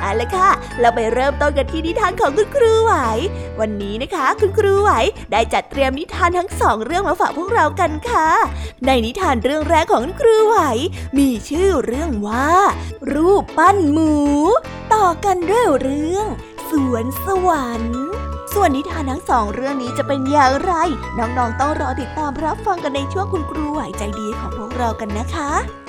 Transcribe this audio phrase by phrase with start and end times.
[0.00, 0.50] เอาละค่ะ
[0.80, 2.94] เราไปเริ่มต้นกันที่นิทานของคุณครูไหว
[3.60, 4.90] วันนี้นะคะ คุณครูไหว
[5.32, 8.28] ได้จัดเตรียมนิทานทั้งสองเรื่องมาฝากพวกเรากันค่ะ
[8.86, 10.58] ในนิทานเรื่องแรกของคุณครูไหว
[11.18, 12.50] มีชื่อเรื่องว่า
[13.12, 14.14] รูปปั้นหมู
[14.94, 16.26] ต่อกันด้วยเรื่อง
[16.70, 18.06] สวนสวรรค์
[18.54, 20.72] ส่วนนิทานทั้งสองเรื่องนี้จะเป็นอย่างไร
[21.18, 25.85] น้องๆต้องรอติดตามรับฟังกันในช่วงคุณครูไหวใจดีของพวกเรากันนะคะ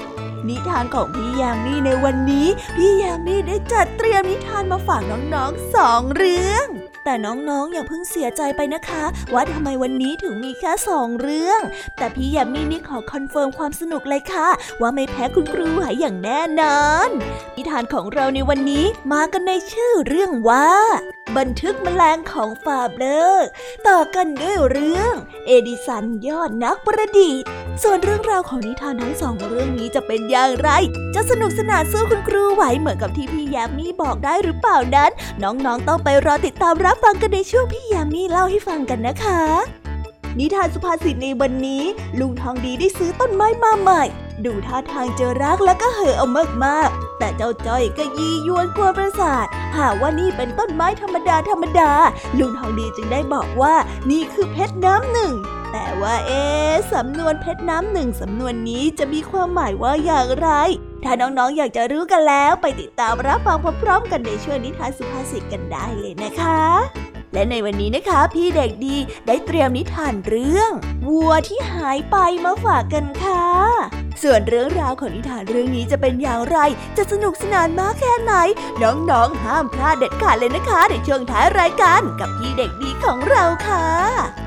[0.49, 6.67] นิทานของพี่ยามีในวันนี้ พี่ยามีได้จัดเตรียมนิทานมาฝากน้องๆสองเรื่อง
[7.03, 9.03] แต่น้องๆอย่าเพิ่งเสียใจไปนะคะ
[9.33, 11.61] ว่าทำไมวันนี้ถึงมีแค่สองเรื่อง
[11.97, 14.49] แต่พี่ยามีนี่ขอ confirm ความสนุกเลยค่ะ
[14.81, 17.09] ว่าไม่แพ้คุณครูหายอย่างแน่นอน
[17.55, 20.69] นิทานของเราในวันนี้มากันในชื่อเรื่องว่า
[21.37, 23.47] บันทึกแมลงของฟาเบอร์
[23.87, 25.13] ต่อกันด้วยเรื่อง
[25.47, 27.49] เอดิสันยอดนักประดิษฐ์
[27.83, 30.69] ส่วนเรื่องราวของนิทานทั้งสองเรื่องนี้จะเป็นอย่างไร
[31.15, 35.11] จะสนุกสนานสู้คุณครูไหวเหมือนกับที่พี่ยามีบอกได้หรือเปล่านั้น
[35.43, 39.41] น้องๆต้องไปรอติดตามรับฟังกันในช่วงพี่ยามีเล่าให้ฟังกันนะคะ
[40.39, 41.83] นิทานสุภาษิตในวันนี้
[42.19, 44.03] ลุงทองดีได้ซื้อต้นไม้มาใหม่
[44.45, 46.27] ดูท่าทางเจะรักและก็เห่อเอา
[46.65, 49.45] มากๆ แต่เจ้าจ้อยก็ยียวนกลัวประสาท
[49.75, 51.91] หาว่านี่เป็นต้นไม้ธรรมดาธรรมดา
[52.39, 53.75] ลุงทองดีจึงได้บอกว่า
[54.11, 55.31] นี่คือเพชรน้ำหนึ่ง
[55.77, 56.43] แต่ว่าเอ๊
[56.93, 60.49] สำนวนเพชรน้ำหนึ่งสำนวนนี้จะมีความหมายว่าอย่างไร
[61.03, 66.61] ถ้าน้องๆออยากจะรู้กันแล้วไปติดตามรับฟังพร้อมๆ กันในช่วงนิทานสุภาษิตกันได้เลยนะคะ
[67.33, 70.71] และในวันนี้นะคะ พี่เด็กดีได้เตรียมนิทานเรื่อง
[71.07, 73.47] วัวที่หายไปมาฝากกันค่ะ
[74.23, 76.57] ส่วนเรื่องราวของนิทานเรื่องนี้จะเป็นอย่างไร
[76.97, 78.33] จะสนุกสนานมากแค่ไหน
[78.83, 84.46] น้องๆห้ามพลาดเด็ดขาดเลยนะคะในช่วงท้ายรายการกับพี่เด็กดีของเราค่ะ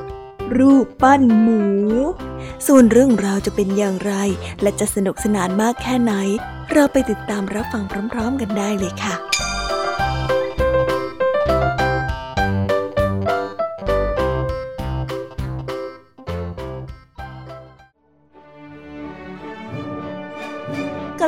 [0.57, 1.61] รูปปั้นหมู
[2.67, 4.13] ส่วนเรื่องราวจะเป็นอย่างไร
[4.61, 6.13] และจะสนุกสนานมากแค่ไหน
[6.71, 7.83] เราไปติดตามรับฟัง
[8.13, 9.15] พร้อม ๆ กันได้เลยค่ะ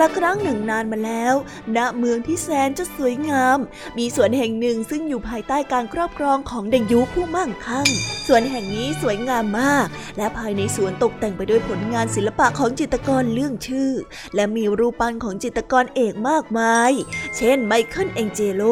[0.04, 1.36] ละครั้งหนึ่งนานมาแล้ว
[1.78, 3.58] ณ เมืองที่แสนจะสวยงาม
[3.98, 7.88] มีสวนแห่งหนึ่งซึ่งอยู่ภายใต้การครอบครองของเด็กยุผู้มั่งคั่ง
[8.28, 13.92] สวนแห่งนี้สวยงามมาก และภายในสวนตกแต่งไปด้วยผลงานศิลปะของจิตรกรเลื่องชื่อ
[14.36, 16.92] และมีรูปปั้นของจิตรกรเอกมากมาย
[17.38, 18.64] เช่น ไมเคิลแองเจโล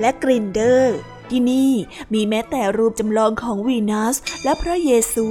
[0.00, 0.98] และกรินเดอร์
[1.32, 1.72] ที่นี่
[2.14, 5.26] มีแม้แต่รูปจำลองของวีนัสและพระเยซู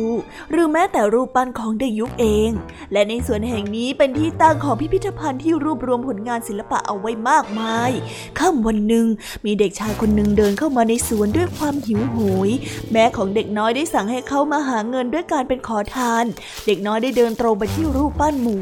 [0.51, 2.49] หรือแม้แต่รูปปั้นของเดยุคเอง
[2.91, 7.91] และในสวนแห่งนี้เป็นที่ตั้งของพิพิธภัณฑ์ที่รวบรวมผลงานศิลปะเอาไว้มากมาย
[8.39, 9.07] ค่ำวันหนึ่ง
[9.45, 12.17] มีเด็กชายคนหนึ่งเดินเข้ามาในสวนด้วยความหิวโห
[12.47, 12.49] ย
[12.91, 16.25] แม่ของเด็กน้อยได้สั่งให้เขามาหาเงินด้วยการเป็นขอทาน
[16.67, 18.57] เด็กน้อยได้เดินตรงไปที่รูปปั้นหมู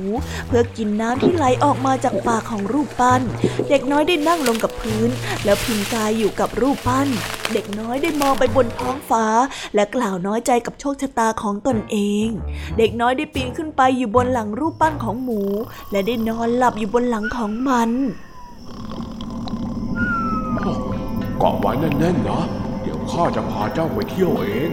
[0.48, 3.22] เพื่อกินน้ำที่ไหลออกมาจากปากของรูปปั้น
[3.70, 5.10] เด็กน้อยได้นั่งลงกับพื้น
[5.46, 7.10] แล้วพิงกายอยู่กับรูปปั้น
[7.54, 9.26] เด็กน้อยได้มองไปบนท้องฟ้า
[9.76, 12.28] และกล่าวน้อยใจกับโชคชะตาของตนเอง
[12.78, 15.42] เด็กน้อยได้ปีนขึ้นไปอยู่บนหลังรูปปั้นของหมู
[15.92, 17.90] และได้นอนหลับอยู่บนหลังของมัน
[21.40, 22.42] เกาะไว้แน่นๆนะ
[23.12, 24.70] ข้าจะพาเจ้าไปเที่ยวเอง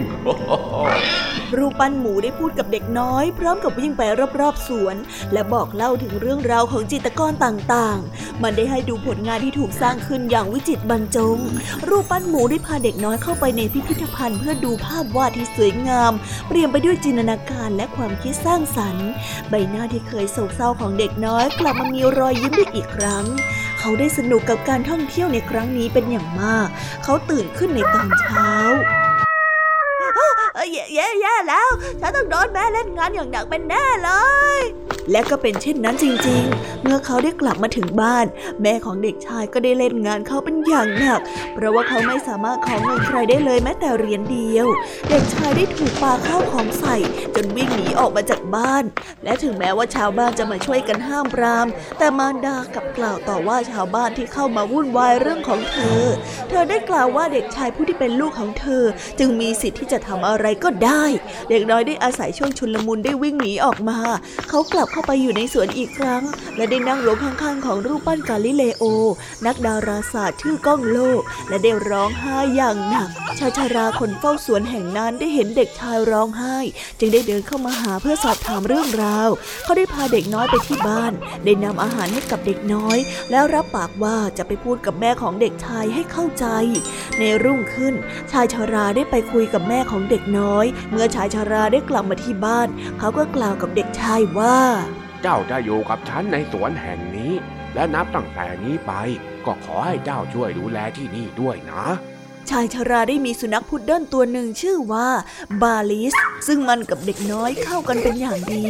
[1.57, 4.01] รูปปั้นหมูได้พูดกับเด็กน้อย พร้อมกับวิ่งไป
[4.39, 4.95] รอบๆสวน
[5.33, 11.37] และบอกเล่าถึงเรื่องราวของจิตรกรต่างๆ มันได้ให้ดูผลงานที่ถูกสร้างขึ้นอย่างวิจิตรบรรจง
[11.87, 16.13] รูปปั้นหมูได้พาเด็กน้อยเข้าไปในพิพิธภัณฑ์เพื่อดูภาพวาดที่สวยงาม
[16.47, 19.09] เปลี่ยนไปด้วยจินตนาการและความคิดสร้างสรรค์
[19.49, 23.25] ใบหน้าที่เคยโศกเศร้าของเด็กน้อย กลับมามีรอยยิ้มได้อีกครั้ง
[23.87, 26.67] เขาได้สนุกกับการท่องเที่ยวในครั้งนี้เป็นอย่างมาก
[27.03, 28.49] เขาตื่นขึ้นในตอนเช้า
[30.93, 31.69] แย่แย่แล้ว
[32.01, 34.11] ฉันต้องโดนแม่เล่นงานอย่างหนักเป็นแน่เล
[34.59, 34.61] ย
[35.11, 38.25] และก็เป็นเช่นนั้นจริงๆ เมื่อเขาได้กลับมาถึงบ้าน
[38.61, 41.19] แม่ของเด็กชายก็ได้เล่นงานเขาเป็นอย่างหนัก
[41.53, 44.67] เพราะว่าเขาไม่สามารถขอเงินใครได้เลยแม้แต่เหรียญเดียว
[45.09, 46.95] เด็กชายได้ถูกปาข้าวของใส่
[47.35, 48.83] จนวิ่งหนีออกมาจากบ้าน
[49.23, 51.67] และถึงแม้ว่าชาวบ้านจะมาช่วยกันห้ามปราม
[51.97, 56.01] แต่มารดากับกล่าวต่อว่าชาวบ้านที่เข้ามาวุ่นวายเรื่องของเธอ
[56.49, 58.83] เธอได้กล่าวว่าเด็กชายผู้ที่เป็นลูกของเธอ
[59.19, 61.03] จึงมีสิทธิ์ที่จะทำอะไรก็ได้
[61.49, 63.99] เด็กน้อยได้อาศัยช่วงชุนลมุนได้วิ่งหนีออกมา
[64.49, 66.23] เขากลับเข้าไปอยู่ในสวนอีกครั้ง
[66.55, 68.83] และได้นั่งลงข้างๆของรูปปั้นกาลิเลโอ
[69.45, 73.09] นักดาราศาสตร์ชื่อก้องโลก และได้ร้องไห้อย่างหนัก
[73.39, 76.57] ชายชาราคนเฝ้าสวนแห่งนั้นได้เห็นเด็กชายร้องไห้
[76.99, 79.29] จึงได้เดินเข้ามาหาเพื่อสอบถามเรื่องราว
[79.63, 81.13] เขาได้พาเด็กน้อยไปที่บ้าน
[81.45, 82.97] ได้นำอาหารให้กับเด็กน้อย
[83.31, 86.45] แล้วรับปากว่าจะไปพูดกับแม่ของเด็กชายให้เข้าใจ
[87.19, 87.93] ในรุ่งขึ้น
[88.31, 92.67] ชายชาราได้ไปคุยกับแม่ของเด็กน้อย เมื่อชายชาราได้กลับมาที่บ้าน
[92.99, 94.59] เขาก็กล่าวกับเด็กชายว่า
[95.21, 97.33] เจ้าจะอยู่กับฉันในสวนแห่งนี้
[97.75, 98.93] และนับตั้งแต่นี้ไป
[99.45, 101.83] ก็ขอให้เจ้าช่วยดูแลที่นี่ด้วยนะ
[102.51, 105.09] ชายชราได้มีสุนัขพุดเดิ้ลตัวหนึ่งชื่อว่า
[105.61, 106.13] บาลิส
[106.47, 108.65] ซึ่งมันกับเด็กน้อยเข้ากันเป็นอย่างดี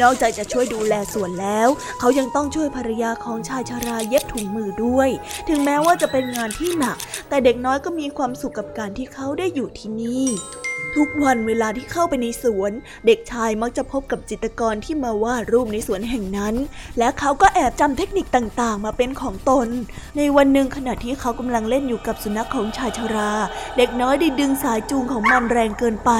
[0.00, 1.68] นอกจากจะช่วยดูแลสวนแล้ว
[2.00, 5.08] เขายังต้องช่วยภรรยาของชายชราเย็บถุงมือด้วย
[5.48, 6.96] ถึงแม้ว่าจะเป็นงานที่หนัก
[7.28, 10.26] แต่เด็กน้อยก็มีความสุขกับการที่เขาได้อยู่ที่นี่
[10.96, 12.72] ทุกวันเวลาที่เข้าไปในสวน
[13.06, 16.54] เด็กชายมักจะพบกับจิตรกรที่มาวาดรูปในสวนแห่งนั้น
[16.98, 19.68] และเขาก็แอบจำเทคนิคต่างๆ มาเป็นของตน
[20.16, 23.32] ในวันหนึ่งขณะที่เขากำลังเล่นอยู่กับสุนัขของชายชรา
[23.76, 26.10] เด็กน้อยได้ดึงสายจูงของมันแรงเกินไป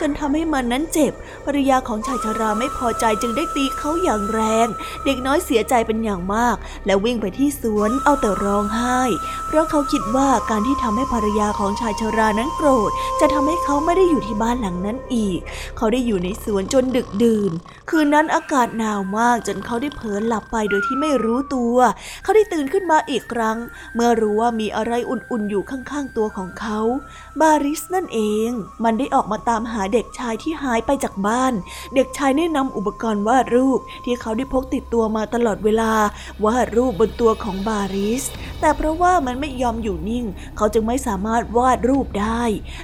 [0.00, 1.12] จนทำให้มันนั้นเจ็บ
[1.46, 4.66] ภรรยาของชายชราไม่พอใจจึงได้ตีเขาอย่างแรง
[5.04, 6.56] เด็กน้อยเสียใจเป็นอย่างมาก
[6.86, 9.00] และวิ่งไปที่สวนเอาแต่ร้องไห้
[9.46, 12.90] เพราะเขาคิดว่าการที่ทำให้ภรรยาของชายชรานั้นโกรธ
[13.20, 15.40] จะทำให้เขาไม่ได้ได้อยู่ที่บ้านหลังนั้นอีก
[15.76, 17.52] เขาได้อยู่ในสวนจนดึกดื่น
[17.94, 21.76] คืนนั้นอากาศหนาวมากจนเขาได้เผลอหลับไปโดยที่ไม่รู้ตัว
[22.22, 23.58] เขาได้ตื่นขึ้นมาอีกครั้ง
[23.94, 26.80] เมื่อรู้ว่ามีอะไรอุ่นๆอยู่ข้างๆตัวของเขา
[27.40, 28.50] บาริสนั่นเอง
[28.84, 31.52] มันได้ออกมาตามหาเด็กชายที่หายไปจากบ้าน
[31.94, 35.92] เด็กชายได้นำอุปกรณ์วาดรูป ที่เขาได้พกติดตัวมาตลอดเวลา
[36.44, 38.22] วาดรูปบนตัวของบาริส
[38.60, 40.24] แต่เพราะว่ามันไม่ยอมอยู่นิ่ง
[40.56, 42.42] เขาจึงไม่สามารถวาดรูปได้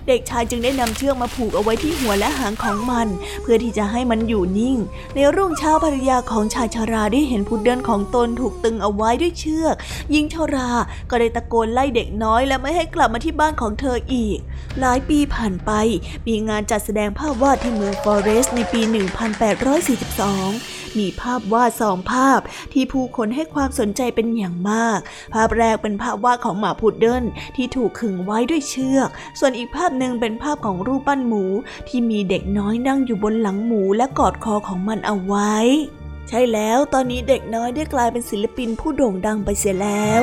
[0.08, 3.08] เด็กชายจึงได้นำเชือกมาผูกเอาไว้ที่หัวและหางของมัน
[3.42, 4.78] เพื่อที่จะให้มันอยู่นิ่ง
[5.14, 9.74] ในรุ่งเช้าภรรยาของชายชาราได้เห็นพุดเดิ้ลของตนถูกตึงเอาไว้ด้วยเชือก
[10.10, 10.70] หญิงชารา
[11.10, 14.38] ก็ได้ตะโกนไล่เด็กน้อยและไม่ให้กลับมาที่บ้านของเธออีก
[14.80, 15.70] หลายปีผ่านไป
[16.26, 22.40] มีงานจัดแสดงภาพวาดที่เมืองฟอเรสต์ในปี 1842 มีภาพวาดสองภาพ
[22.72, 24.98] ที่ผู้คนให้ความสนใจเป็นอย่างมาก
[25.34, 27.24] ภาพแรกเป็นภาพวาดของหมาพุดเดิ้ล
[27.56, 31.44] ที่ถูกขึงไว้ด้วยเชือก ส่วนอีกภาพหนึ่งเป็นภาพของรูปปั้นหมู
[31.88, 35.54] ที่มีเด็กน้อยนั่งอยู่บนหลังหมูและกอดคอของมันเอาไว้
[36.28, 40.22] ใช่แล้วตอนนี้เด็กน้อยได้กลายเป็นศิลปินผู้โด่งดังไปเสียแล้ว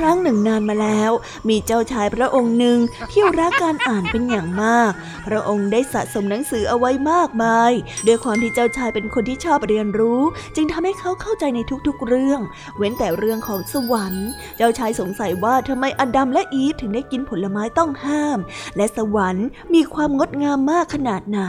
[0.00, 1.10] ครั้งหนึ่งนานมาแล้ว
[1.48, 2.78] มีเจ้าชายพระองค์หนึ่ง
[3.10, 4.92] ที่รักการอ่านเป็นอย่างมาก
[5.26, 7.72] พระองค์ได้สะสมหนังสือเอาไว้มากมาย
[8.06, 10.20] ด้วยความที่เจ้าชายเป็นคนที่ชอบเรียนรู้
[10.56, 12.40] จึงทำให้เขาเข้าใจในทุกๆเรื่อง
[12.76, 18.38] เว้นแต่เรื่องของสวรรค์ เจ้าชายสงสัยว่าทำไมอดัมและอีฟถึงได้กินผลไม้ต้องห้าม
[18.76, 21.42] และสวรรค์มีความงดงามมากขนาดไหน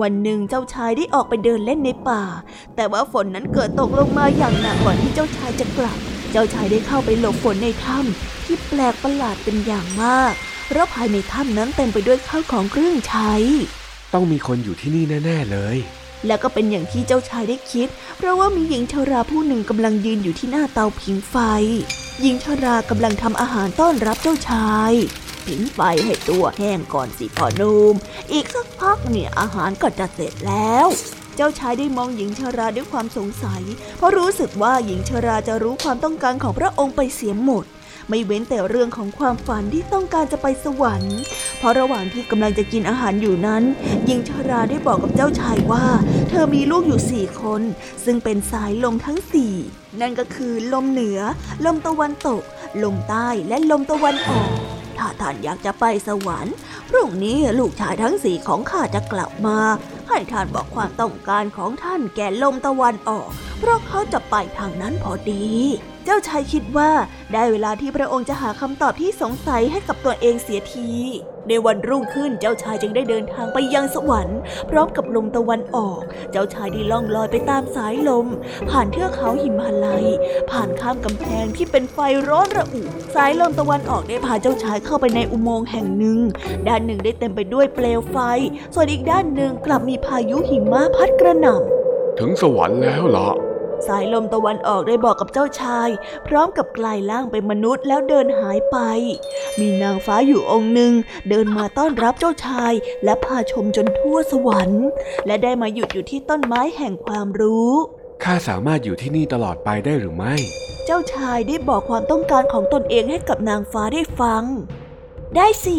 [0.00, 2.22] วันหนึ่งเจ้าชายได้ออกไปเดินเล่นในป่า
[2.76, 6.00] แต่ว่าฝนนั้นเกิดตกลงมาอย่างหนักก่อนที่เจ้าชายจะกลับ
[6.30, 10.32] เจ้าชายได้เข้าไปหลบฝนในถ้ำที่แปลกประหลาดเป็นอย่างมาก
[10.66, 13.32] เพราะภายในถ้ำนั้นเต็มไปด้วยข้าวของเครื่องใช้
[14.14, 15.76] ต้องมีคนอยู่ที่นี่แน่ ๆ เลย
[16.26, 21.36] แล้วก็เป็นอย่างที่เจ้าชายได้คิด เพราะว่ามีหญิงชราผู้หนึ่งกำลังยืนอยู่ที่หน้าเตาผิงไฟ
[22.20, 24.92] หญิงชรากำลังทำอาหารต้อนรับเจ้าชาย
[25.46, 27.94] ผิงไฟให้ตัวแห้งก่อนสิพ่อหนุ่ม
[28.32, 30.88] อีกสักพักเนี่ยอาหารก็จะเสร็จแล้ว
[31.36, 33.62] เจ้าชายได้มองหญิงชราด้วยความสงสัย
[33.98, 37.66] เพราะรู้สึกว่าหญิงชราจะรู้ความต้องการของพระองค์ไปเสียหมด
[38.08, 41.16] ไม่เว้นแต่เรื่องของความฝันที่ต้องการจะไปสวรรค์
[41.58, 43.62] เพราะระหว่างที่กำลังจะกินอาหารอยู่นั้น
[44.06, 45.84] หญิงชราได้บอกกับเจ้าชายว่า
[46.28, 47.62] เธอมีลูกอยู่สี่คน
[48.04, 49.54] ซึ่งเป็นสายลมทั้งสี่
[50.00, 51.20] นั่นก็คือลมเหนือ
[51.64, 52.42] ลมตะวันตก
[52.82, 54.50] ลมใต้และลมตะวันออก
[54.98, 56.54] ถ้าท่านอยากจะไปสวรรค์
[56.90, 59.58] พรุ่งนี้ลูกชายทั้งสี่ของข้าจะกลับมา
[60.08, 63.28] ให้ท่านบอกความต้องการของท่านแก่ลมตะวันออก
[63.58, 65.46] เพราะเขาจะไปทางนั้นพอดี
[66.04, 66.90] เจ้าชายคิดว่า
[67.32, 70.88] ได้เวลาที่พระองค์จะหาคำตอบที่สงสัยให้กับตัวเองเสียที
[71.48, 74.38] ในวันรุ่งขึ้นเจ้าชายจึงได้เดินทางไปยังสวรรค์
[74.70, 78.26] พร้อมกับลมตะวันออก เจ้าชายได้ล่องลอยไปตามสายลม
[78.70, 80.06] ผ่านเทือกเขาหิมาลัย
[80.50, 82.82] ผ่านข้ามกำแพงที่เป็นไฟร้อนระอุ
[83.14, 86.18] สายลมตะวันออกได้พาเจ้าชายเข้าไปในอุโมงค์แห่งหนึ่ง
[86.68, 88.18] ด้านหนึ่งได้เต็มไปด้วยเปลวไฟ
[88.74, 93.30] ส่วนอีกด้านหนึ่งกลับมีพายุหิมะพัดกระหน่ำ ถึงสวรรค์แล้วล่ะ
[93.86, 95.88] สายลมตะวันออกได้บอกกับเจ้าชาย
[96.26, 98.76] พร้อมกับกลายร่างเป็นมนุษย์แล้วเดินหายไป
[99.60, 100.92] มีนางฟ้าอยู่องค์หนึ่ง
[101.28, 102.72] เดินมาต้อนรับเจ้าชาย
[103.04, 104.84] และพาชมจนทั่วสวรรค์
[105.26, 107.72] และได้มาหยุดอยู่ที่ต้นไม้แห่งความรู้
[108.24, 110.34] ข้าสามารถอยู่ที่นี่ตลอดไปได้หรือไม่
[110.86, 114.44] เจ้าชายได้บอกความต้องการของตนเองให้กับนางฟ้าได้ฟัง
[115.36, 115.78] ได้สิ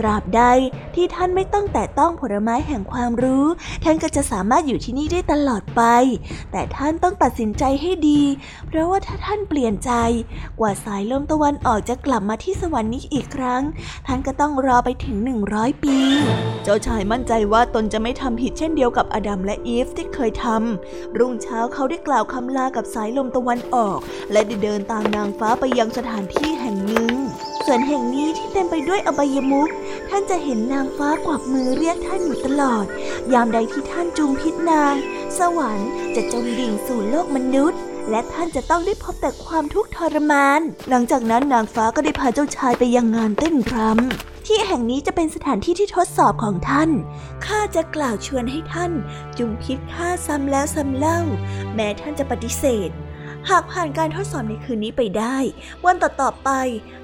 [0.00, 0.42] ตราบใด
[0.94, 3.46] ที่ท่านไม่ต้องแตะต้องผลไม้แห่งความรู้
[3.84, 5.82] ท่านก็จะสามารถอยู่ที่นี่ได้ตลอดไป
[6.52, 8.22] แต่ท่านต้องตัดสินใจให้ดี
[8.66, 9.92] เพราะว่าถ้าท่านเปลี่ยนใจ
[10.60, 13.62] กว่าสายลมตะวันออกจะกลับมาที่สวรรค์นี้อีกครั้ง
[14.06, 15.16] ท่านก็ต้องรอไปถึง
[15.50, 15.96] 100 ปี
[16.64, 23.98] เจ้าชายมั่นใจว่าตนจะไม่ทำผิดเช่นเดียวกับอดัมและอีฟที่เคยทำรุ่งเช้าเขาได้กล่าวคำลากับสายลมตะวันออก
[24.32, 27.14] และได้เดินตามนางฟ้าไปยังสถานที่แห่งหนึ่ง
[27.66, 29.68] ส่วนแห่งนี้ที่เต็มไปด้วยอบายมุข
[30.08, 32.86] ท่านจะเห็นนางฟ้ากวักมือเรียกท่านอยู่ตลอด
[33.32, 34.94] ยามใดที่ท่านจูงพิษนาง
[35.38, 37.80] สวรรค์จะจมดิ่งสู่โลกมนุษย์
[38.10, 46.90] และท่านจะต้องได้พบแต่ความทุกข์ทรมาน หลังจากนั้นนางฟ้าก็ได้พาเจ้าชายไปยังงานเต้นรำที่แห่งนี้จะเป็นสถานที่ที่ทดสอบของท่าน
[47.46, 48.92] ข้าจะกล่าวชวนให้ท่าน
[49.38, 51.20] จุงพิษข้าซ้ำแล้วซ้ำเล่า
[51.74, 52.90] แม้ท่านจะปฏิเสธ
[53.48, 55.36] หากผ่านการทดสอบในคืนนี้ไปได้
[55.84, 56.50] วันต่อๆไป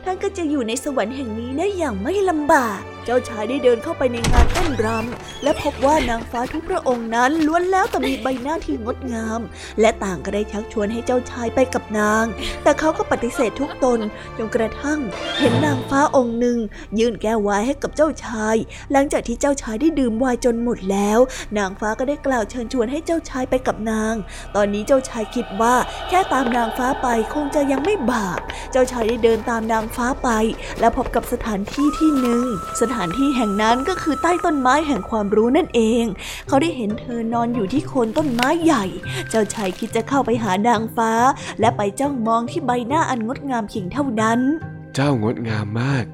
[0.09, 9.41] ท่านก็จะอยู่ในสวรรค์แห่งนี้ได้อย่างไม่ลำบาก เจ้าชายได้เดินเข้าไปในงานเต้นรำและพบว่านางฟ้าทุกพระองค์นั้นล้วนแล้วแต่มีใบหน้าที่งดงาม
[9.81, 12.25] และต่างก็ได้ชักชวนให้เจ้าชายไปกับนาง
[12.63, 14.01] แต่เขาก็ปฏิเสธทุกตน
[14.37, 15.01] จนกระทั่ง
[15.39, 16.59] เห็นนางฟ้าองค์หนึ่ง
[16.99, 18.57] ยื่นแก้วไวน์ให้กับเจ้าชาย
[18.93, 21.19] หลังจากที่เจ้าชายได้ดื่มไวน์จนหมดแล้ว
[21.59, 24.15] นางฟ้าก็ได้กล่าวเชิญชวนให้เจ้าชายไปกับนาง
[24.57, 25.75] ตอนนี้เจ้าชายคิดว่า
[26.09, 28.41] แค่ตามนางฟ้าไปคงจะยังไม่บาป
[28.73, 30.29] เจ้าชายได้เดินตามนางฟ้าไป
[30.81, 32.45] และพบกับสถานที่ที่หนึ่ง
[32.81, 36.05] สถานที่แห่งนั้นก็คือใต้ต้นไม้แห่งความรู้นั่นเอง
[36.49, 38.85] เขาได้เห็นเธอนอนอยู่ที่โคนต้นไม้ใหญ่
[39.31, 41.13] เจ้าชายคิดจะเข้าไปหานางฟ้า
[41.61, 44.41] และไปจ้องมองที่ใบหน้าอันงดงามเพียงเท่านั้น
[44.95, 46.05] เจ้างดงามมาก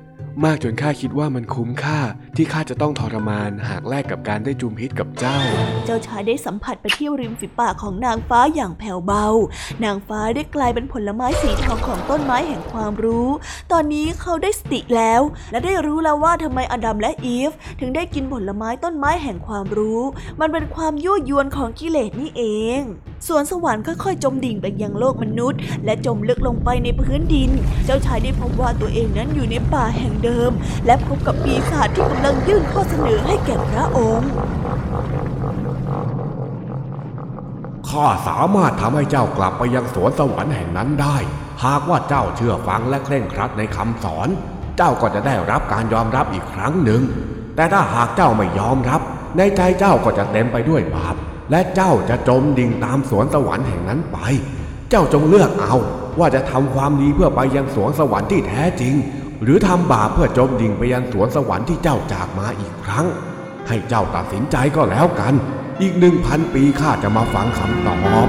[0.45, 2.01] มากจนข้าคิดว่ามันคุ้มค่า
[2.37, 5.39] ที่ข้าจะต้องทรมานหากแลกกับการได้จุมพิษกับเจ้า
[5.87, 9.27] เจ้าชายได้สัมผัสไปที่ริมฝีปากของนางฟ้าอย่างแผ่วเบา
[9.85, 13.29] นางฟ้าได้กลายเป็นผลไม้สีทองของต้นไม้แห่งความรู้
[13.73, 15.21] ตอนนี้เขาได้สติแล้ว
[15.51, 20.01] และได้รู้แล้วว่าทำไมอดัมและอีฟ ถึงได้กินผลไม้ต้นไม้แห่งความรู้
[20.41, 22.43] มันเป็นความยั่วยวนของกิเลสนี่เอ
[22.81, 22.83] ง
[23.29, 27.51] สวนสวรรค์ค่อยๆจมดิ่งไปยังโลกมนุษย์ และจมลึกลงไปในพื้นดิน
[27.85, 30.51] เจ้าชายได้พบว่าตัวเองนั้นอยู่ในป่าแห่งเดิม
[30.87, 34.31] และพบกับปีศาจที่กำลังยื่นข้อเสนอให้แก่พระองค์
[37.89, 41.17] ข้าสามารถทำให้เจ้ากลับไปยังสวนสวรรค์แห่งนั้นได้
[41.65, 44.29] หากว่าเจ้าเชื่อฟังและเคร่งครัดในคำสอน
[44.77, 47.03] เจ้าก็จะได้รับการยอมรับอีกครั้งหนึ่ง
[47.57, 49.01] แต่ถ้าหากเจ้าไม่ยอมรับ
[49.37, 51.15] ในใจเจ้าก็จะเต็มไปด้วยบาป
[51.51, 54.19] และเจ้าจะจมดิ่งตามสวนสวรรค์แห่งนั้นไป
[54.91, 55.75] เจ้าจงเลือกเอา
[56.19, 58.95] ว่าจะทำความดีเพื่อไปยังสวนสวรรค์ที่แท้จริง
[59.43, 63.07] หรือทำบาปเพื่อจมดิ่งไปยังสวนสวรรค์ที่เจ้าจากมาอีกครั้ง
[63.69, 65.35] ให้เจ้าตัดสินใจก็แล้วกัน
[65.81, 67.97] อีกหนึ่งพันปีข้าจะมาฟังคำตอ
[68.27, 68.29] บ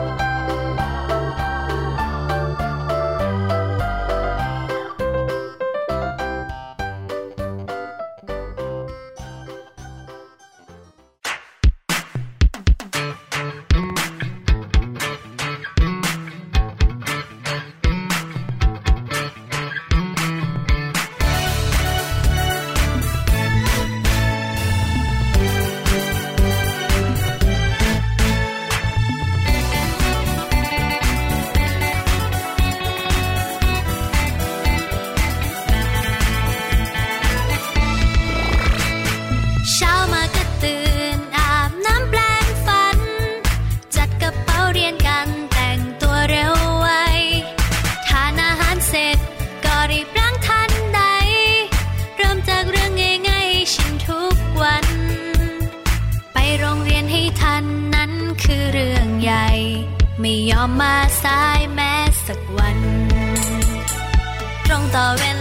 [64.95, 65.40] ตร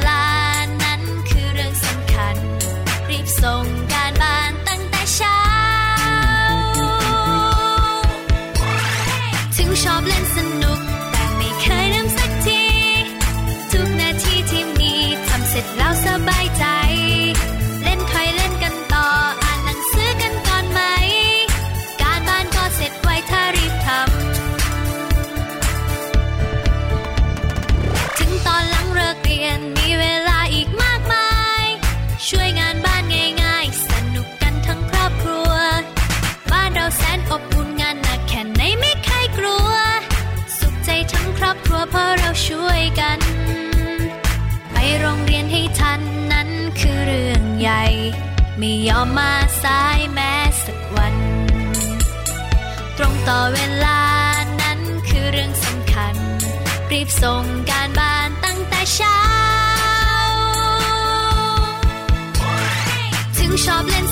[49.01, 49.33] อมมา
[49.63, 50.33] สายแม้
[50.65, 51.17] สักวัน
[52.97, 54.01] ตรงต่อเวลา
[54.61, 56.17] นั้นคือเรื่องสำคัญ
[56.93, 59.21] รีบส่งการบ้านตั้งแต่เช้า
[63.39, 64.07] ถึงชอบเล่น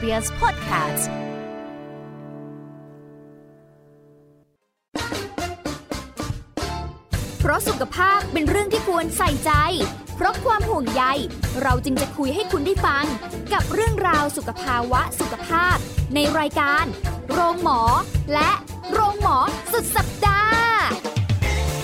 [0.00, 1.04] PBS Podcast.
[7.38, 9.52] เพราะสุขภาพเป็นเรื่องที่ควรใส่ใจ
[10.16, 11.04] เพราะความห่วงใย
[11.62, 13.04] เราจึงจะคุยให้คุณได้ฟัง
[13.52, 15.76] กับเรื่องราวสุขภาวะสุขภาพ
[16.14, 16.84] ในรายการ
[17.32, 17.80] โรงหมอ
[18.34, 18.50] และ
[18.92, 19.36] โรงหมอ
[19.72, 20.60] สุดสัปดาห์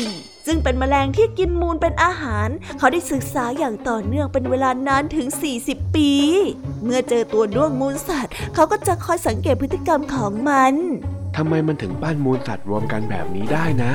[0.47, 2.49] ซึ่งเป็นแมลงที่กินมูลเป็นอาหาร
[2.79, 5.27] เขาได้ศึกษาอย่างต่อเนื่องเป็นเวลานานถึง
[5.63, 6.11] 40 ปี
[6.85, 10.75] เมื่อเจอตัวด้วงมูลสัตว์ เขาก็จะคอยสังเกตพฤติกรรมของมัน
[11.37, 13.93] ทำไมมันถึงปั้นมูลสัตว์รวมกันแบบนี้ได้นะ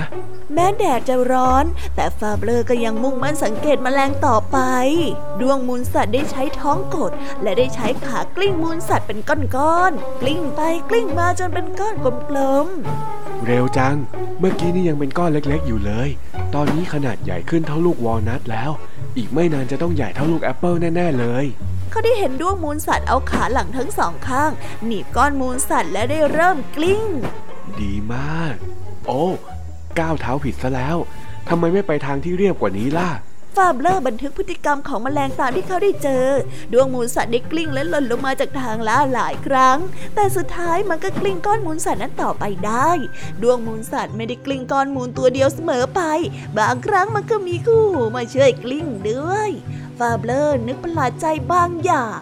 [0.54, 4.58] แม้แดดจะร้อน แต่ฟาเบลอร์ก็ยังมุ่งมั่นสังเกตแมลงต่อไป
[5.42, 12.68] ด้วงมูลสัตว์ได้ใช้ท้องกด และได้ใช้ขากลิ้งมูลสัตว์เป็นก้อนๆกลิ้งไปกลิ้งมาจนเป็นก้อนกลม
[13.46, 13.96] เร็วจัง
[14.40, 16.10] เมื่อกี้นี่ยังเป็นก้อนเล็กๆอยู่เลย
[16.56, 18.72] ตอนนี้ขนาดใหญ่ขึ้นเท่าลูกวอลนัทแล้ว
[19.18, 24.52] อีกไม่นานจะต้องใหญ่เท่าลูกแอปเปิลแน่ ๆ เลยๆเขาได้เห็นด้วงมูลสัตว์เอาขาหลังทั้งสองข้าง
[24.86, 27.04] หนีบก้อนมูลสัตว์และได้เริ่มกลิ้ง
[27.80, 28.56] ดีมาก
[29.08, 29.24] โอ้
[30.00, 30.98] ก้าวเท้าผิดซะแล้ว
[31.50, 33.10] ทำไมไม่ไปทางที่เรียบกว่านี้ล่ะ
[33.58, 36.26] ฟาเบลอร์บันทึกพฤติกรรมของแมลงตามที่เขาได้เจอ
[36.74, 39.78] ด้วงมูลสัตว์ได้กลิ้งและหล่นลงมาจากทางลาดหลายครั้ง
[40.16, 42.90] แต่สุดท้ายมันก็กลิ้งก้อนมูลสัตว์นั้นต่อไปได้
[43.42, 46.02] ด้วงมูลสัตว์ไม่ได้กลิ้งก้อนมูลตัวเดียวเสมอไป
[46.58, 49.50] บางครั้งมันก็มีคู่หูมาช่วยกลิ้งด้วย
[49.98, 52.20] ฟาเบลอร์นึกประหลาดใจบางอย่าง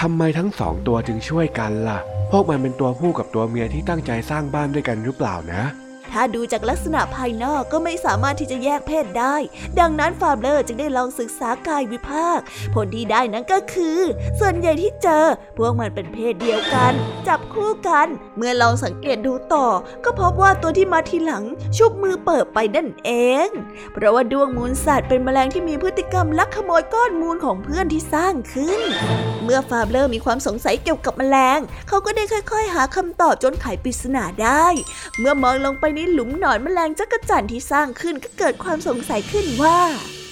[0.00, 1.98] ทำไมทั้งสองตัวจึงช่วยกันล่ะ
[2.30, 5.64] พวกมันเป็นตัวผู้กับตัวเมียที่ตั้งใจสร้างบ้านด้วยกันหรือเปล่านะ
[6.12, 9.36] ถ้าดูจากลักษณะภายนอกก็ไม่สามารถที่จะแยกเพศได้
[9.80, 12.38] ดังนั้นฟาเบลอร์จึงได้ลองศึกษากายวิภาค
[12.74, 14.00] ผลที่ได้นั้นก็คือ
[14.40, 15.24] ส่วนใหญ่ที่เจอ
[15.56, 16.92] พวกมันเป็นเพศเดียวกัน
[17.28, 19.66] จับคู่กัน เมื่อลองสังเกตดูต่อ
[20.04, 21.44] ก็พบว่าตัวที่มาทีหลัง
[21.76, 23.10] ชุบมือเปิบไปนั่นเอ
[23.46, 23.48] ง
[23.92, 28.80] เพราะว่าด้วงมูลสัตว์เป็นแมลงที่มีพฤติกรรมลักขโมยก้อนมูลของเพื่อนที่สร้างขึ้น
[29.44, 34.66] เมื่อฟาเบลอร์มีความสงสัยเกี่ยวกับแมลง เขาก็ได้ค่อย ๆ หาคำตอบจนไขปริศนาได้
[35.18, 39.78] เมื่อมองลงไปในหลุมหนอนแมลงจักรจั่นที่สร้างขึ้นก็เกิดความสงสัยขึ้นว่า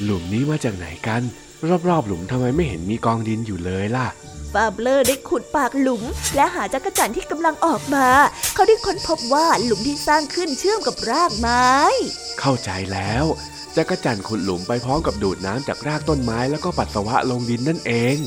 [0.02, 1.22] หลุมนี้มาจากไหนกัน
[1.88, 4.06] รอบๆ หลุมทำไมไม่เห็นมีกองดินอยู่เลยล่ะ
[4.52, 6.02] ฟาเบลอร์ได้ขุดปากหลุม
[6.36, 8.08] และหาจักรจั่นที่กำลังออกมา
[8.54, 11.68] เขาได้ค้นพบว่าหลุมที่สร้างขึ้นเชื่อมกับรากไม้
[12.40, 13.24] เข้าใจแล้ว
[13.76, 18.18] จักรจั่นขุดหลุมไปพร้อมกับดูดน้ำจากรากต้นไม้แล้วก็ปัสสาวะลงดินนั่นเอง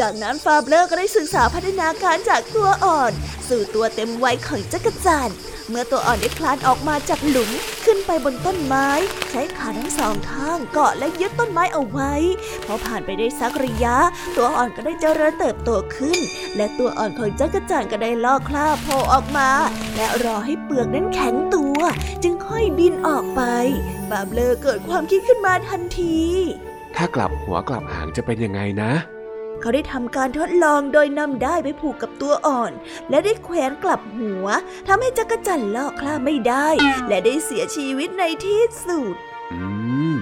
[0.00, 3.12] จากนั้นฟาเบลอร์ก็ได้ศึกษาพัฒนาการจากตัวอ่อน
[3.48, 5.30] สู่ตัวเต็มวัยของจักรจั่น
[5.68, 7.50] เมื่อตัวอ่อนได้คลานออกมาจากหลุม
[7.84, 8.88] ขึ้นไปบนต้นไม้
[9.30, 12.12] ใช้ขาทั้งสองข้างเกาะและยึดต้นไม้เอาไว้
[12.66, 13.96] พอผ่านไปได้สักระยะ
[14.36, 16.18] ตัวอ่อนก็ได้เจริญเติบโตขึ้น
[16.56, 19.50] และตัวอ่อนของจักรจั่นก็ได้ลอกคราบโผล่ออกมา
[19.96, 21.80] และรอให้เปลือกนั้นแข็งตัว
[22.22, 23.42] จึงค่อยบินออกไป
[24.08, 26.18] ฟาเบลอร์เกิดความคิดขึ้นมาทันที
[26.96, 28.92] ถ้ากลับหัวกลับหางจะเป็นยังไงนะ
[29.60, 32.72] เขาได้ทำการทดลองโดยนำได้ไปผูกกับตัวอ่อน
[33.10, 34.46] และได้แขวนกลับหัว
[34.88, 36.68] ทำให้จักรจั่นลอกคล้าไม่ได้
[37.08, 39.14] และได้เสียชีวิตในที่สุด
[39.52, 39.58] อื
[40.12, 40.16] ม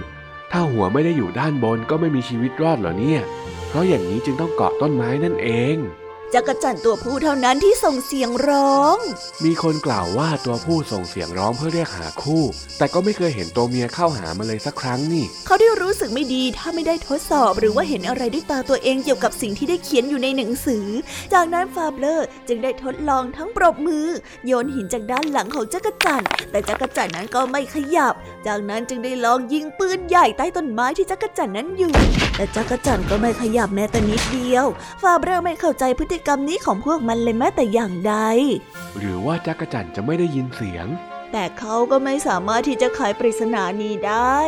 [0.50, 3.20] ถ้าหัวไม่ได้อยู่ด้านบนก็ไม่มีชีวิตรอดเหรอเนี่ย
[3.68, 5.76] เพราะอย่างนี้จึงต้องเกาะต้นไม้นั่นเอง
[6.34, 8.96] จักรจั่นตัวผู้เท่านั้นที่ส่งเสียงร้อง
[9.44, 12.42] มีคนกล่าวว่าตัวผู้ส่งเสียงร้องเพื่อเรียกหาคู่
[12.78, 20.86] แต่ก็ไม่เคยเห็นตัวเมียเข้าหามาเลยสักครั้งนี่ เขาได้รู้สึกไม่ดีถ้าไม่ได้ทดสอบหรือว่าเห็นอะไรด้วยตาตัวเองเกี่ยวกับสิ่งที่ได้เขียนอยู่ในหนังสือ
[21.32, 24.06] จากนั้นฟาเบลอร์จึงได้ทดลองทั้งปรบมือ
[24.46, 28.14] โยนหินจากด้านหลังของจักรจั่นแต่จักรจั่นนั้นก็ไม่ขยับ
[28.46, 31.92] จากนั้นจึงได้ลองยิงปืนใหญ่ใต้ต้นไม้ที่จักรจั่นนั้นอยู่
[32.36, 34.66] แต่จักรจั่นก็ไม่ขยับแม้แต่นิดเดียว
[35.02, 38.14] ฟาเบลอร์ไม่เข้าใจพฤติกรรมนี้ของพวกมันเลยแม้แต่อย่างใด
[38.98, 40.86] หรือว่าจักรจั่นจะไม่ได้ยินเสียง
[41.32, 44.38] แต่เขาก็ไม่สามารถที่จะไขปริศนานี้ได้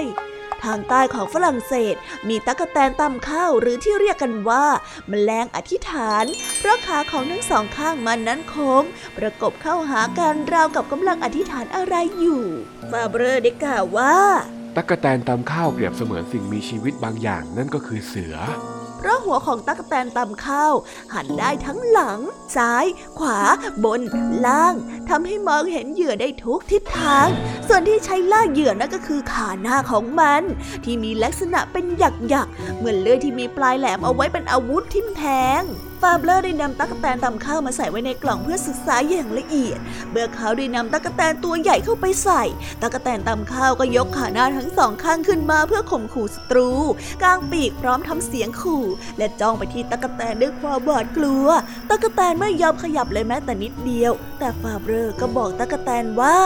[0.64, 1.94] ทางใต้ของฝรั่งเศส
[2.28, 4.64] มีตั๊กแตนตำข้าวหรือที่เรียกกันว่า
[5.08, 6.24] แมลงอธิษฐาน
[6.58, 8.82] เพราะขาของทั้งสองข้างมันนั้นโค้ง
[9.16, 12.44] ประกบเข้าหากันราวกับกำลังอธิษฐานอะไรอยู่
[12.90, 14.16] ฟาเบรอได้กล่าวว่า
[14.76, 18.36] ตั๊กแตนตำข้าวเปรียบเสมือนสิ่งมีชีวิตบางอย่างนั่นก็คือเสือ
[19.04, 20.74] เพราะหัวของตั๊กแตนตำข้าว
[21.14, 22.20] หันได้ทั้งหลัง
[22.56, 22.86] ซ้าย
[23.18, 23.38] ขวา
[23.84, 24.00] บน
[24.46, 24.74] ล่าง
[25.08, 27.26] ทำให้มองเห็นเหยื่อได้ทุกทิศทาง
[27.68, 30.42] ส่วนที่ใช้ล่าเหยื่อนั่นก็คือขาหน้าของมัน
[30.84, 35.24] ที่มีลักษณะเป็นหยักๆเหมือนเลื่อยที่มีปลายแหลมเอาไว้เป็นอาวุธทิ่มแท
[35.60, 35.62] ง
[36.04, 39.78] ฟาเบลอร์ได้นำตั๊กแตนตำข้าวมาใส่ไว้ในกล่องเพื่อศึกษาอย่างละเอียด
[40.10, 42.42] เมื่อเขาได้นำตั๊กแตนตัวใหญ่เข้าไปใส่
[42.82, 46.70] ตั๊กแตนตำข้าวก็ยกขาหน้าทั้งสองข้างขึ้นมาเพื่อข่มขู่ศัตรู
[47.22, 48.84] กางปีกพร้อมทำเสียงขู่
[49.18, 51.46] และจ้องไปที่ตั๊กแตนด้วยความหวาดกลัว
[51.90, 56.38] ตั๊กแตนไม่ยอมขยับเลยแม้แต่นิดเดียว แต่ฟาเบลอร์ก็บอกตั๊กแตนว่า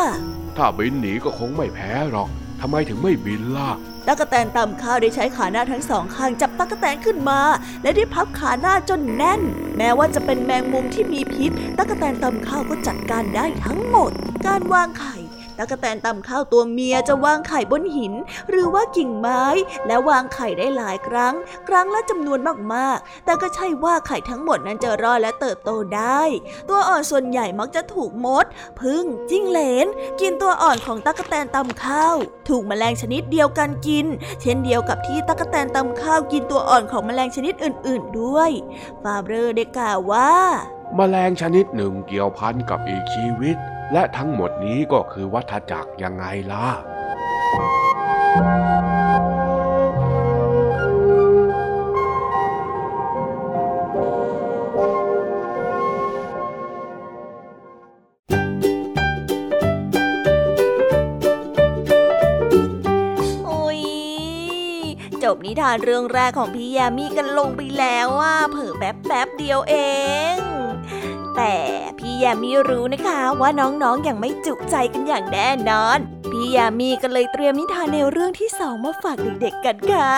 [0.56, 2.28] ถ้าบินหนีก็คงไม่แพ้หรอก
[2.60, 3.70] ทำไมถึงไม่บินล่ะ
[4.08, 7.40] ตั๊กแตนตำข้าวได้ใช้ขาหน้าทั้งสองข้างจับตั๊กแตนขึ้นมา
[7.82, 9.40] และได้พับขาหน้าจนแน่น
[9.76, 14.10] แม้ว่าจะเป็นแมงมุมที่มีพิษ ตั๊กแตนตำข้าวก็จัดการได้ทั้งหมด
[14.46, 15.16] การวางไข่
[15.58, 18.12] ตั๊กแตนตำข้าวตัวเมียจะวางไข่บนหิน
[18.48, 19.44] หรือว่ากิ่งไม้
[19.86, 21.34] และวางไข่ได้หลายครั้ง
[21.68, 22.38] ครั้งละจำนวน
[22.74, 26.22] มากๆ แต่ก็ใช่ว่าไข่ทั้งหมดนั้นจะรอดและเติบโตได้
[26.68, 28.44] ตัวอ่อนส่วนใหญ่มักจะถูกมด
[28.80, 29.86] พึ่งจิ้งเหลน
[30.20, 32.16] กินตัวอ่อนของตั๊กแตนตำข้าว
[32.48, 34.06] ถูกแมลงชนิดเดียวกันกิน
[34.40, 38.50] เช่นเดียวกับที่ตั๊กแตนตำข้าวกินตัวอ่อนของแมลงชนิดอื่น ๆ ด้วย
[39.02, 40.32] ฟาเบรอได้กล่าวว่า
[40.96, 43.58] แมลงชนิดหนึ่งเกี่ยวพันกับอีกชีวิต
[43.92, 46.68] และทั้งหมดนี้ก็คือวัฏจักรยังไงล่ะ
[63.46, 63.80] โอ้ย
[65.22, 69.74] จบนิทานเรื่องแรกของพี่ยามีกันลงไปแล้วว่าเผลอแป๊บแป๊บเดียวเอ
[70.34, 70.38] ง
[71.38, 71.58] แต่
[71.98, 75.98] พี่ยามีรู้นะคะว่าน้องๆออย่างไม่จุใจกันอย่างแน่นอน
[76.30, 80.12] พี่ยามีก็เลยเตรียมนิทานในวเรื่องที่สองมาฝากเด็กๆกันค่ะ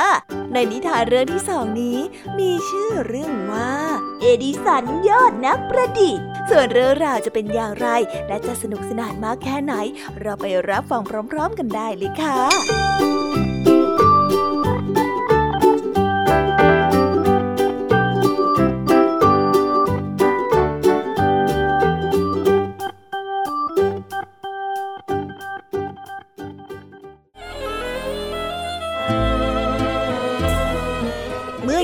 [0.52, 1.98] ในนิทานเรื่องที่สองนี้
[2.38, 3.72] มีชื่อเรื่องว่า
[4.20, 7.88] เอดิสันยอดนักประดิษฐ์ ส่วนเรื่องราวจะเป็นอย่างไร
[8.28, 9.74] และจะสนุกสนานมากแค่ไหน
[10.20, 13.49] เราไปรับฟังพร้อม ๆ กันได้เลยค่ะ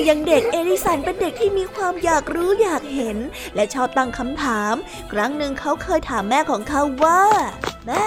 [0.08, 3.18] ยังเด็กเอลิสันเป็นเด็กที่มีความอยากรู้อยากเห็น
[3.54, 4.74] และชอบตั้งคำถาม
[5.12, 7.22] ครั้งหนึ่งเขาเคยถามแม่ของเขาว่า
[7.86, 8.06] แม่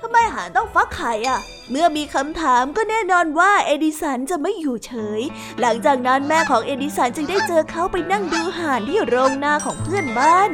[0.00, 5.20] ทำไมหาต้องฟักไข่อะ เมื่อมีคำถามก็แน่นอนว่าเอดิสันจะไม่อยู่เฉย
[5.60, 10.50] หลังจากนั้นแม่ของเอดิสันจึงได้เจอเขาไปนั่งดูห่านที่โรงนาของเพื่อนบ้าน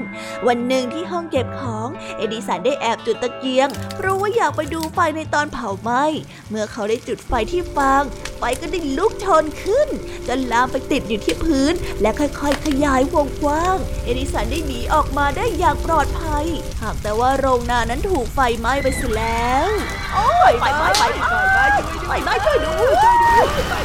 [0.46, 6.05] วันหนึ่งที่ห้องเก็บของเอดิสันได้แอบจุดตะเกียง เพราะว่าอยากไปดูไฟในตอนเผาไหม้
[6.48, 8.02] เมื่อเขาได้จุดไฟที่ฟาง
[8.38, 9.88] ไฟก็ได้ลุกโชนขึ้น
[10.29, 16.46] จนลามไปติดอยู่ที่พื้น และค่อยๆ ขยายวงกว้าง เอดิสันได้หนีออกมาได้อย่างปลอดภัย
[16.83, 19.68] หากแต่ว่าโรงนานั้นถูกไฟไหม้ไปเสียแล้ว
[20.14, 21.66] โอ้ยไฟไหม้ไฟไหม้
[22.06, 23.84] ไฟไหม้ช่วยด้วยช่วยด้วย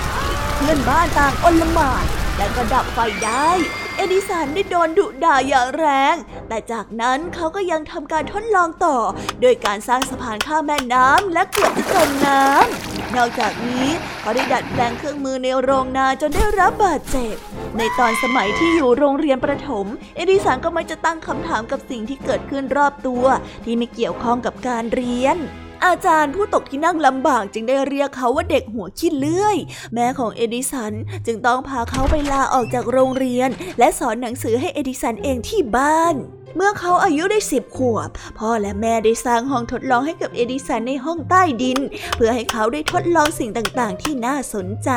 [0.58, 2.06] เพื่อนบ้านต่างอนละหมาด
[2.38, 3.50] และก็ดับไฟได้
[3.98, 6.16] เอดิสันได้โดนดุด่าอย่างแรง
[6.48, 8.98] แต่จากนั้นเขาก็ยังทำการทดลองต่อ
[9.42, 13.88] โดยการสร้างสะพานข้ามแม่น้ำและเกือบจะจมน้ำนอกจากนี้
[14.22, 17.36] เขาได้ดัดแปลงเครื่องมือในโรงนาจนได้รับบาดเจ็บ
[17.78, 23.26] ในตอนสมัยที่อยู่โรงเรียนประถม เอดิสันก็มักจะตั้งคำถามกับสิ่งที่เกิดขึ้นรอบตัว
[23.66, 25.38] ที่ไม่เกี่ยวข้องกับการเรียน
[25.86, 29.58] อาจารย์ผู้ตกที่นั่งลำบากจึงได้เรียกเขาว่าเด็กหัวขี้เลื่อย
[29.94, 30.94] แม่ของเอดิสัน
[31.26, 36.16] จึงต้องพาเขาไปลาออกจากโรงเรียน และสอนหนังสือให้เอดิสันเองที่บ้าน
[36.56, 38.10] เมื่อเขาอายุได้สิบขวบ
[38.40, 41.80] พ่อและแม่ได้สร้างห้องทดลองให้กับเอดิสันในห้องใต้ดิน
[42.16, 44.92] เพื่อให้เขาได้ทดลองสิ่งต่างๆ ที่น่าสนใจ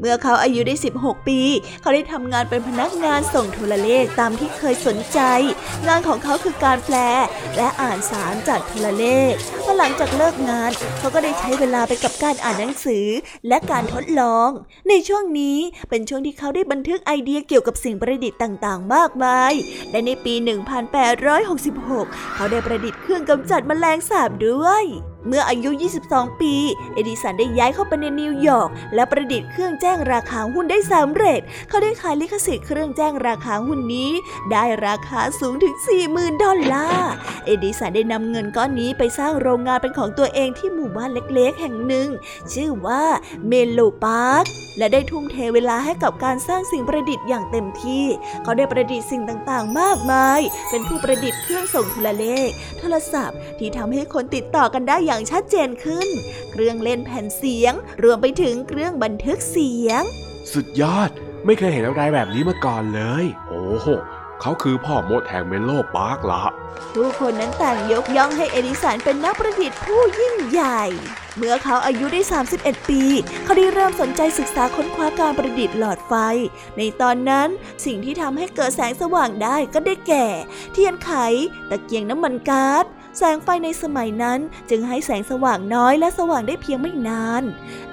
[0.00, 1.40] เมื่อเขาอายุได้ 16 ปี
[1.80, 5.20] เขาได้ทำงานเป็นพนักงานส่งโทรเลขตามที่เคยสนใจ
[5.86, 6.96] งานของเขาคือการแปล
[7.56, 9.32] และอ่านสารจากโทรเลข
[9.62, 13.06] พอหลังจากเลิกงาน เขาก็ได้ใช้เวลาไปกับการอ่านหนังสือ
[13.48, 14.48] และการทดลอง
[14.88, 15.58] ในช่วงนี้
[15.90, 19.52] เป็นช่วงที่เขาได้บันทึกไอเดียเกี่ยวกับสิ่งประดิษฐ์ต่าง ๆ มากมาย
[19.90, 24.84] และในปี1 1866 เขาได้ประดิษฐ์เครื่องกำจัดแมลงสาบด้วย
[25.26, 25.70] เมื่ออายุ
[26.04, 26.54] 22 ปี
[26.94, 34.10] เอดิสันได้ย้ายเข้าไปในนิวยอร์กและประดิษฐ์เครื่องแจ้งราคาหุ้นได้สำเร็จ เขาได้ขายลิขสิทธิ์เครื่องแจ้งราคาหุ้นนี้
[34.52, 35.74] ได้ราคาสูงถึง
[36.08, 37.12] 40,000 ดอลลาร์
[37.44, 42.08] เอดิสันได้นำเงินก้อนนี้ไปสร้างโรงงานเป็นของตัวเองที่หมู่บ้านเล็กๆ แห่งหนึ่ง
[42.52, 43.02] ชื่อว่า
[43.48, 44.44] เมนโลพาร์ค
[44.78, 48.04] และได้ทุ่มเทเวลาให้กับการสร้างสิ่งประดิษฐ์อย่างเต็มที่
[48.42, 56.08] เขาได้ประดิษฐ์สิ่งต่างๆ มากมาย เป็นผู้ประดิษฐ์เครื่องส่งโทรเลข โทรศัพท์ที่ทำให้คนติดต่อกันได้อย่างชัดเจนขึ้น
[56.52, 60.02] เครื่องเล่นแผ่นเสียง รวมไปถึงเครื่องบันทึกเสียง
[60.52, 61.10] สุดยอด
[61.46, 63.88] ไม่เคยเห็นอะไรแบบนี้มาก่อนเลย โอ้โห
[64.40, 66.44] เขาคือพ่อมดแห่งเมนโลพาร์คละ
[66.94, 70.82] ผู้คนนั้นต่างยกย่องให้เอดิสันเป็นนักประดิษฐ์ผู้ยิ่งใหญ่
[71.36, 72.20] เมื่อเขาอายุได้
[72.54, 73.02] 31 ปี
[73.44, 76.14] เขาได้เริ่มสนใจศึกษาค้นคว้าการประดิษฐ์หลอดไฟ
[76.76, 77.48] ในตอนนั้น
[77.84, 80.26] สิ่งที่ทำให้เกิดแสงสว่างได้ก็ได้แก่
[80.72, 81.12] เทียนไข
[81.70, 82.84] ตะเกียงน้ำมันก๊าซ
[83.18, 87.42] แสงไฟในสมัยนั้นจึงให้แสงสว่างน้อยและสว่างได้เพียงไม่นาน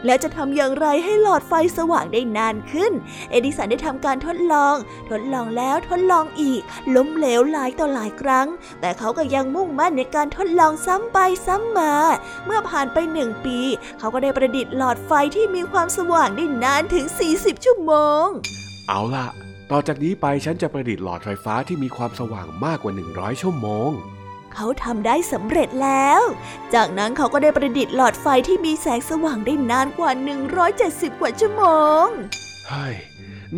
[0.05, 2.91] แล้วจะทำอย่างไรให้หลอดไฟสว่างได้นานขึ้น
[3.29, 4.75] เอดิสันได้ทำการทดลอง
[5.09, 6.61] ทดลองแล้วทดลองอีก
[6.95, 8.47] ล้มเหลวหลายต่อหลายครั้ง
[8.81, 11.93] แต่เขาก็ยังมุ่งมั่นในการทดลองซ้ำไปซ้ำมา
[12.45, 13.59] เมื่อผ่านไปหนึ่งปี
[13.99, 17.05] เขาก็ได้ประดิษฐ์หลอดไฟที่มีความสว่างได้นานถึง
[17.35, 18.25] 40 ชั่วโมง
[18.87, 19.27] เอาล่ะ
[19.71, 23.91] ต่อจากนี้ไปฉันจะประดิษฐ์หลอดไฟฟ้าที่มีความสว่างมากกว่า 100 ชั่วโมง
[24.53, 26.21] เขาทำได้สำเร็จแล้ว
[26.73, 30.11] จากนั้นเขาก็ได้ประดิษฐ์หลอดไฟที่มีแสงสว่างได้นานกว่า
[30.65, 31.63] 170 กว่าชั่วโม
[32.05, 32.07] ง
[32.69, 32.95] เฮ้ย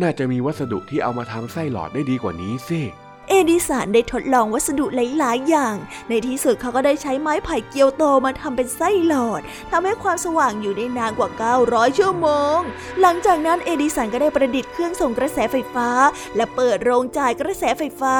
[0.00, 2.80] น่าจะมีวัสดุที่เอามาทำไส้หลอดได้ดีกว่านี้สิ
[3.28, 5.76] เอดิสันได้ทดลองวัสดุหลาย ๆ อย่าง
[6.08, 11.30] ในที่สุดเขาก็ได้ใช้ไม้ไผ่เกียวโตมาทำเป็นไส้หลอดทำให้ความสว่างอยู่ได้นานกว่า
[11.62, 12.58] 900 ชั่วโมง
[13.00, 15.88] หลังจากนั้นเอดิสันก็ได้ประดิษฐ์เครื่องส่งกระแสไฟฟ้า
[16.36, 18.14] และเปิดโรงจ่ายกระแสไฟฟ้า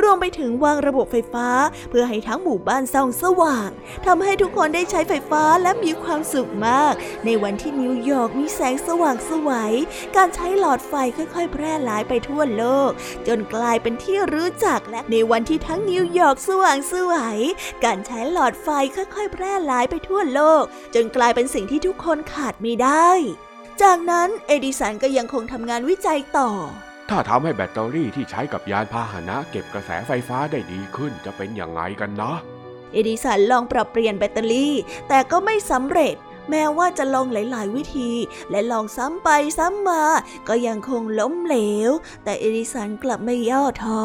[0.00, 1.48] รวมไปถึงวางระบบไฟฟ้า
[1.90, 3.70] เพื่อให้ทั้งหมู่บ้านส่องสว่าง
[4.06, 9.72] ทำให้ทุกคนได้ใช้ไฟฟ้าและมีความสุขมาก ในวันที่นิวยอร์กมีแสงสว่างไสว
[10.16, 12.90] การใช้หลอดไฟค่อย ๆ แพร่หลายไปทั่วโลก
[13.26, 17.38] จนกลายเป็นที่รู้จักและในวันที่ทั้งนิวยอร์กสว่างไสว
[17.84, 23.10] การใช้หลอดไฟค่อยๆ แพร่หลายไปทั่วโลก จนกลายเป็นสิ่งที่ทุกคนขาดไม่ได้
[23.82, 26.50] จากนั้นเอดิสันก็ยังคงทำงานวิจัยต่อ
[27.10, 32.36] ถ้าทำให้แบตเตอรี่ที่ใช้กับยานพาหนะเก็บกระแสไฟฟ้าได้ดีขึ้นจะเป็นอย่างไงกันนะ
[32.92, 34.74] เอดิสันลองปรับเปลี่ยนแบตเตอรี่
[35.08, 36.14] แต่ก็ไม่สำเร็จ
[36.50, 38.10] แม้ว่าจะลองหลาย ๆ วิธี
[38.50, 39.28] และลองซ้ำไป
[39.58, 40.02] ซ้ำมา
[40.48, 41.56] ก็ยังคงล้มเหล
[41.88, 41.90] ว
[42.24, 44.02] แต่เอดิสันกลับไม่ย่อท้อ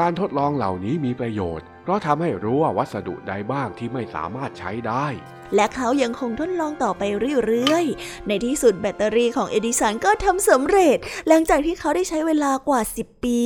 [0.00, 5.06] การทดลองเหล่านี้มีประโยชน์ เพราะทำให้รู้ว่าวัสดุใดบ้างที่ไม่สามารถใช้ได้
[5.54, 7.02] และเขายังคงทดลองต่อไป
[7.46, 10.96] เรื่อยๆ ในที่สุดแบตเตอรี่ของเอดิสันก็ทำสำเร็จ
[11.28, 13.42] หลังจากที่เขาได้ใช้เวลากว่า 10 ปี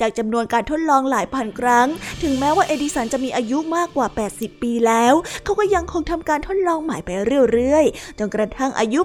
[0.00, 1.88] จากจำนวนการทดลองหลายพันครั้ง
[2.22, 7.10] ถึงแม้ว่าเอดิสันจะมีอายุมากกว่า 80 ปีแล้ว เขาก็ยังคงทำการทดลองใหม่ไป
[7.52, 9.00] เรื่อยๆ จนกระทั่งอายุ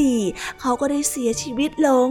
[0.00, 2.08] 84 เขาก็ได้เสียชีวิตลง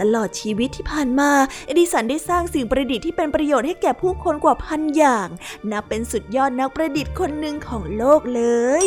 [0.00, 1.30] ตลอดชีวิตที่ผ่านมา
[1.66, 5.28] เอดิสันได้สร้างสิ่งประดิษฐ์ที่เป็นประโยชน์ให้แก่ผู้คนกว่าพันอย่าง
[5.70, 8.42] นับเป็นสุดยอดนักประดิษฐ์คนหนึ่งของโลกเล
[8.84, 8.86] ย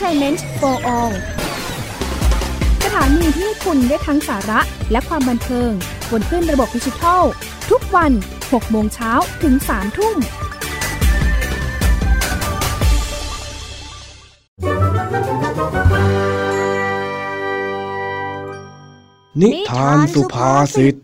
[0.08, 1.12] a i n m e n t for All
[2.84, 4.60] สถานีที่คุณได้ทั้งสาระ
[4.92, 5.70] และความบันเทิง
[6.10, 7.22] บนขึ้นระบบดิจิทัล
[7.70, 10.16] ทุกวัน 6 โมงเช้าถึง 3 ทุ่ม
[19.40, 20.94] นิทานสุภาษิต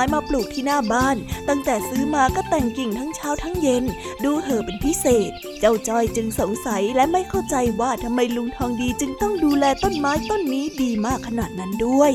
[0.00, 1.16] ม้มาปลูกที่หน้าบ้าน
[1.48, 3.84] ตั้งแต่ซื้อมาก็แต่งกิ่งทั้งเช้าทั้งเย็น
[4.24, 5.30] ดูเห่อะเป็นพิเศษ
[5.60, 12.12] เจ้าจ้อยจึงสงสัยและไม่เข้าใจว่าทำไมลุงทองดีจึงต้องดูแลต้นไม้ต้นนี้ดีมากขนาดนั้นด้วย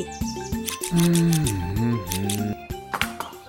[0.94, 1.02] อื
[1.92, 1.96] ม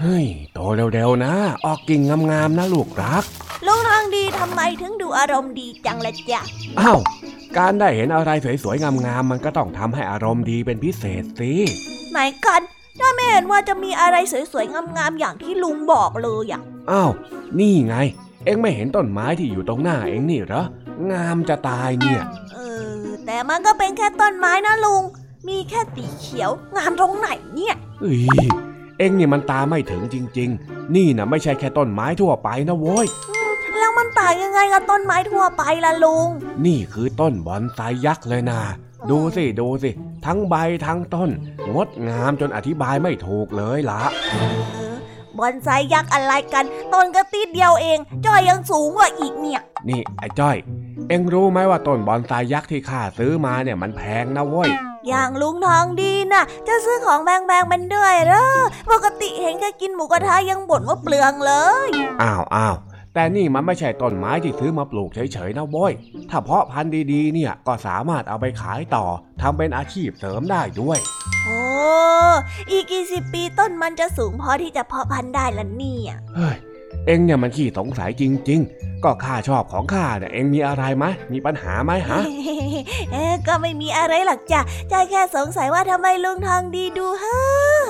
[0.01, 0.59] เฮ้ยโต
[0.95, 1.35] เร็วๆนะ
[1.65, 3.25] ออกกิ่งงามๆนะลูกรัก
[3.67, 6.41] ลุงทองดีทำไมถึงดูอารมณ์ดีจังละจ๊ะ
[6.81, 6.99] อ้าว
[7.59, 8.31] การได้เห็นอะไร
[8.63, 11.53] สวยๆงามๆมันก็ต้องทำให้อารมณ์ดีเป็นพิเศษสิ
[12.11, 12.63] ไหนกัน
[13.01, 14.17] ถ้าไม่เห็นว่าจะมีอะไร
[14.53, 17.11] สวยๆงามๆอย่างที่ลุงบอกเลยอะอ้าว
[17.59, 17.97] นี่ไง
[18.45, 20.65] เอ็งไม่เห็นต้นไม้ที่อยู่ตรงหน้าเอ็งนี่เหรอ
[21.11, 22.23] งามจะตายเนี่ย
[22.55, 22.59] เอ
[23.01, 25.03] อ แต่มันก็เป็นแค่ต้นไม้นะลุง
[25.49, 28.49] มีแค่สีเขียว งามตรงไหนเนี่ยเอ้ย
[28.99, 33.07] เอ็งนี่มันตาไม่ถึงจริง ๆ นี่นะไม่ใช่แค่ต้นไม้ทั่วไปนะโว้ย
[33.79, 36.29] แล้วมันต่างยังไงกับต้นไม้ทั่วไปล่ะลุง
[36.67, 38.61] นี่คือต้นบอนไซยักษ์เลยนะ
[39.11, 39.91] ดูสิ ดูสิ
[40.27, 40.55] ทั้งใบ
[40.87, 41.31] ทั้งต้น
[41.75, 44.37] งดงามจนอธิบายไม่ถูกเลยละเอ
[44.93, 44.95] อ
[45.39, 50.57] บอนไซยักษ์อะไรกัน ต้นก็ติดเดียวเอง จ้อยยังสูงกว่าอีกเนี่ย นี่ไอ้จ้อย
[51.09, 54.71] เอ็งรู้ไหมว่าต้นบอนไซยักษ์ที่ข้าซื้อมาเนี่ยมันแพงนะเว้ย
[55.09, 58.45] อย่างลุงทองดีน่ะ จะซื้อของแพงๆเป็นด้วยเหรอ
[58.91, 61.53] ปกติเห็นแค่กินหมูกระทะยังบ่นว่าเปลืองเล
[61.89, 61.91] ย
[62.23, 62.75] อ้าวอ้าว
[63.19, 65.93] แต่นี่มันไม่ใช่ต้นไม้ที่ซื้อมาปลูกเฉยๆนะโว้ย
[66.31, 69.05] ถ้าเพาะพันธุ์ดีๆ เนี่ยก็สามารถเอาไปขายต่อ
[69.43, 70.99] ทำเป็นอาชีพเสริมได้ด้วย
[71.45, 71.61] โอ้
[72.71, 76.57] อีกกี่สิบปีต้นมันจะสูงพอที่จะเพาะพันธุ์ได้ละเนี่ย เฮ้ย
[77.07, 82.21] เอ็งเนี่ยมันขี้สงสัยจริง ๆ ก็ข้าชอบของข้าเนี่ยเอ็งมีอะไรไหมมีปัญหาไหมฮะ
[83.13, 84.61] เอ๊ะก็ไม่มีอะไรหรอกจ้ะ
[84.91, 87.41] ใจแค่สงสัยว่าทำไมลุงทองดีดูเฮ้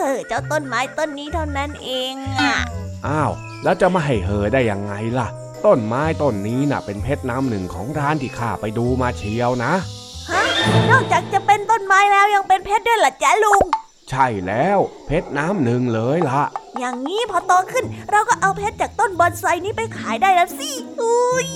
[0.00, 2.56] อเจ้าต้นไม้ต้นนี้เท่านั้นเองอะ
[3.06, 3.32] อ้าว
[3.64, 5.28] แล้วจะมาให้เหอได้ยังไงล่ะ
[5.66, 9.72] ต้นไม้ต้นนี้น่ะ เป็นเพชรน้ำหนึ่งของร้านที่ข้าไปดูมาเชียวนะ
[10.30, 10.42] ฮะ
[10.90, 13.64] นอกจากจะเป็นต้นไม้แล้วยังเป็นเพชรด้วยเหรอจ๊ะลุง
[14.10, 16.42] ใช่แล้ว เพชรน้ำหนึ่งเลยล่ะ
[16.78, 20.68] อย่างนี้พอโตขึ้น เราก็เอาเพชรจากต้นบอนไซนี้ไปขายได้แล้วสิ
[21.00, 21.46] อุ้ย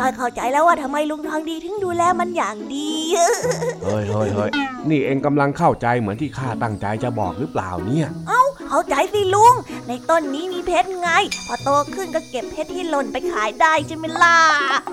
[0.00, 2.90] จอยเข้าใจแล้วว่าทำไมลุงทองดีถึงดูแลมันอย่างดี
[3.84, 4.50] เฮ้ยเฮ้ยเฮ้ย
[4.90, 8.08] นี่เอ็งกำลังเข้าใจเหมือนที่ข้าตั้งใจจะบอกหรือเปล่าเนี่ย
[8.68, 9.54] เข้าใจสิลุง
[9.88, 11.10] ในต้นนี้มีเพชรไง
[11.48, 14.36] พอโตขึ้นก็เก็บเพชรที่หล่นไปขายได้ใช่ไหมล่ะ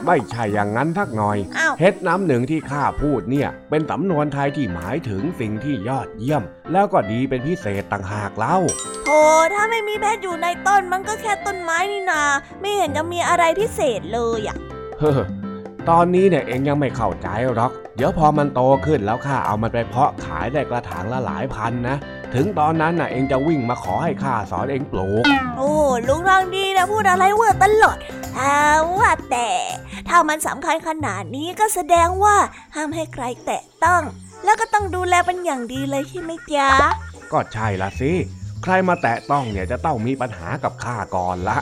[0.06, 8.58] ไม่ใช่อย่างนั้นทักหน่อย อ้าว เพชรน้ำหนึ่งที่ข้าพูดเนี่ย เป็นสำนวนไทยที่หมายถึงสิ่งที่ยอดเยี่ยม แล้วก็ดีเป็นพิเศษต่างหากเล่า
[9.06, 9.22] โธ่
[9.54, 12.24] ถ้าไม่มีเพชรอยู่ในต้นมันก็แค่ต้นไม้นี่นา
[12.62, 14.58] ไม่เห็นจะมีอะไรพิเศษเลยอะ
[15.00, 15.20] เฮ้อ
[15.90, 21.96] ตอนนี้เนี่ยเองยังไม่เข้าใจหรอก เดี๋ยวพอมันโตขึ้นแล้วข้าเอามันไปเพาะขายได้กระถางละหลายพันนะ
[22.34, 25.24] ถึงตอนนั้นน่ะเองจะวิ่งมาขอให้ข้าสอนเองปลูก
[25.58, 25.74] โอ้
[26.08, 27.98] ลุงทองดีนะพูดอะไรเวอร์ตลอด
[28.36, 28.54] ถ้า
[28.98, 29.50] ว่าแต่
[30.10, 32.36] ถ้ามันสำคัญขนาดนี้ก็แสดงว่า
[32.76, 34.02] ห้ามให้ใครแตะต้อง
[34.44, 36.70] แล้วก็ต้องดูแลเป็นอย่างดีเลยใช่ไหมจ๊ะ
[37.32, 38.12] ก็ใช่ละสิ
[38.64, 41.58] ใครมาแตะต้องเนี่ยจะต้องมีปัญหากับข้าก่อนละ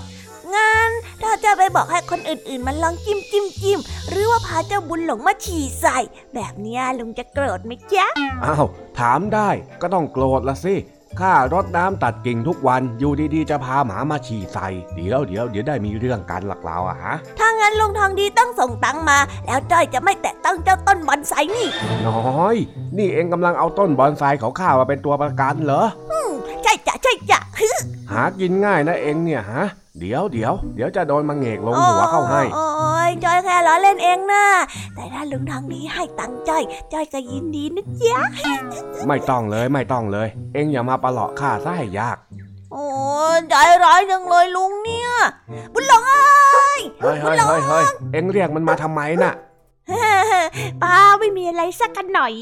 [0.55, 0.89] งั้น
[1.23, 3.79] ถ้าจะไปบอกให้คนอื่นๆ มันลองจิ้มจิ้มจิ้ม
[4.09, 5.97] หรือว่าพาเจ้าบุญหลงมาฉี่ใส่
[6.35, 8.07] แบบเนี้ยลุงจะโกรธไหมจ๊ะ
[8.45, 8.65] อ้าว
[8.99, 9.49] ถามได้
[9.81, 10.75] ก็ต้องโกรธละสิ
[11.19, 21.69] ข้ารดน้ำตัดกิ่งทุกวันอยู่ดีๆ จะพาหมามาฉี่ใส่เดี๋ยวเดี๋ยวเดี๋ยวได้มีเรื่องกันหลักเราอะฮะถ้างั้นลุงทองดีต้องส่งตังค์มา แล้วจ้อยจะไม่แตะต้องเจ้าต้นบอนไซนี่
[22.07, 22.55] น้อย
[22.97, 25.83] นี่เองกำลังเอาต้นบอนไซของข้ามาเป็นตัวประกันเหรอ
[26.63, 27.39] ใช่จ้ะใช่จ้ะ
[28.11, 29.65] หากินง่ายนะเองเนี่ยฮะ
[29.99, 32.67] เดี๋ยวเดี๋ยวเดี๋ยวจะโดนมาเหงกลงหัวเข้าให้ โอ้
[33.07, 34.45] ยจอยแค่ล้อเล่นเองนะ
[34.95, 38.19] แต่ถ้าลุงทองดีให้ตังค์จ้อยจ้อยก็ยินดีนะจ๊ะ
[39.07, 42.17] ไม่ต้องเลยไม่ต้องเลย เองอย่ามาประหลอกข้าซะให้ยาก
[42.73, 42.87] โอ้
[43.37, 45.09] ยใจร้ายจังเลยลุงเนี่ย
[45.73, 49.33] บุญหลงเอ้ยเฮ้ยเฮ้ยเฮ้ยเฮ้ยเองเรียกมันมาทำไมน่ะ
[50.81, 52.33] ป้าไม่มีอะไรสักกันหน่อย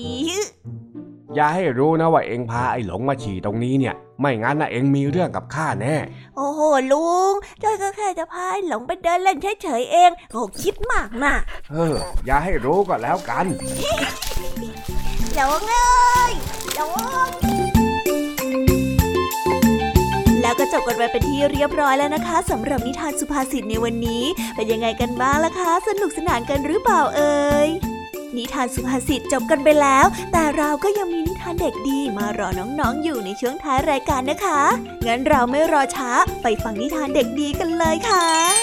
[1.35, 5.95] อย่าให้รู้นะว่าเองพาไอ้หลงมาฉี่ตรงนี้เนี่ย ไม่งั้นนะเองมีเรื่องกับข้าแน่
[6.35, 6.61] โอ้โห
[6.91, 11.33] ลุงจ้อยก็แค่จะพาไอ้หลงไปเดินเล่นเฉยๆเองโอ้คิดมากนะ
[11.71, 13.45] เออ อย่าให้รู้ก็แล้วกัน
[15.35, 16.33] หลงเอ้ย
[16.75, 16.79] หล
[17.27, 17.29] ง
[20.41, 24.23] แล้วก็จบกันไปเป็นที่เรียบร้อยแล้วนะคะสำหรับนิทานสุภาษิตในวันนี้
[24.55, 27.69] เป็นยังไงกันบ้างล่ะคะ สนุกสนานกันหรือเปล่าเอ่ย
[28.37, 34.59] นิทานสุภาษิตจบกันไปแล้ว แต่เราก็ยังมีนิทานเด็กดีมารอน้องๆอยู่ในช่วงท้ายรายการนะคะ
[35.05, 36.09] งั้นเราไม่รอช้า
[36.43, 38.62] ไปฟังนิทานเด็กดีกันเลยค่ะ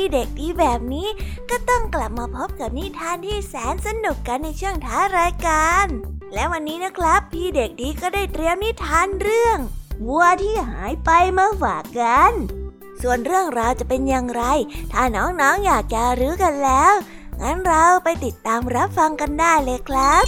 [0.06, 1.08] ี่เด็กดีแบบนี้
[1.50, 5.86] ก็ต้องกลับมาพบกับนิทานที่แสนสนุกกันในช่วงท้ารายการ
[6.34, 9.58] และวันนี้นะครับ พี่เด็กดีก็ได้เตรียมนิทานเรื่อง
[10.06, 12.32] วัวที่หายไปมาฝากกัน
[13.02, 14.42] ส่วนเรื่องราวจะเป็นอย่างไร
[14.92, 16.92] ถ้าน้องๆออยากจะรู้กันแล้ว
[17.40, 20.24] งั้นเราไปติดตามรับฟังกันได้เลยครับ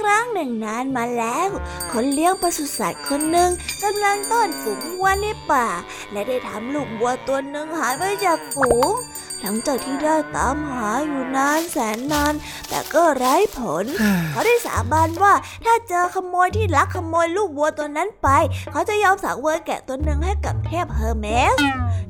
[0.00, 1.48] ครั้งหนึ่งนานมาแล้ว
[1.92, 3.50] คนเลี้ยงปศุสัตว์คนหนึ่ง
[3.82, 5.66] กำลังต้อนฝูงวัวในป่า
[6.12, 8.92] และได้ทำลูกวัวตัวหนึ่งหายไปจากฝูง
[9.40, 12.34] หลังจากที่ได้ตามหาอยู่นานแสนนาน
[12.68, 13.84] แต่ก็ไร้ผล
[14.30, 15.34] เขาได้สาบานว่า
[15.64, 18.28] ถ้าเจอขโมยที่ลักขโมยลูกวัวตัวนั้นไป
[18.70, 21.56] เขาจะยอมสังเวยแกะตัวหนึ่งให้กับเทพเฮอร์เมส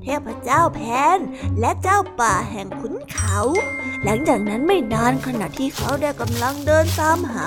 [0.03, 0.81] เทพเจ้าแพ
[1.17, 1.19] น
[1.61, 3.39] และเจ้าป่าแห่งขุนเขา
[4.05, 7.47] หลังจากนั้นไม่นานขณะที่เขาได้กำลังเดินตามหา